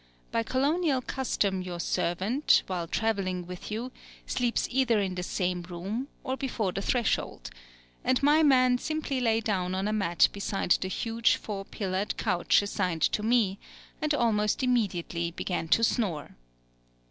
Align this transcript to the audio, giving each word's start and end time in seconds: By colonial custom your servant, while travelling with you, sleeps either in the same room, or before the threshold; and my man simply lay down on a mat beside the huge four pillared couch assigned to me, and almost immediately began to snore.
By 0.31 0.41
colonial 0.41 0.99
custom 1.03 1.61
your 1.61 1.79
servant, 1.79 2.63
while 2.65 2.87
travelling 2.87 3.45
with 3.45 3.69
you, 3.69 3.91
sleeps 4.25 4.67
either 4.71 4.99
in 4.99 5.13
the 5.13 5.21
same 5.21 5.61
room, 5.61 6.07
or 6.23 6.35
before 6.35 6.71
the 6.71 6.81
threshold; 6.81 7.51
and 8.03 8.23
my 8.23 8.41
man 8.41 8.79
simply 8.79 9.21
lay 9.21 9.41
down 9.41 9.75
on 9.75 9.87
a 9.87 9.93
mat 9.93 10.27
beside 10.33 10.71
the 10.71 10.87
huge 10.87 11.35
four 11.35 11.65
pillared 11.65 12.17
couch 12.17 12.63
assigned 12.63 13.03
to 13.03 13.21
me, 13.21 13.59
and 14.01 14.15
almost 14.15 14.63
immediately 14.63 15.29
began 15.29 15.67
to 15.67 15.83
snore. 15.83 16.35